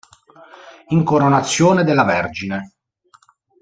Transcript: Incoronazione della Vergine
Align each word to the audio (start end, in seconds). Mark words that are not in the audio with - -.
Incoronazione 0.87 1.83
della 1.83 2.03
Vergine 2.03 2.71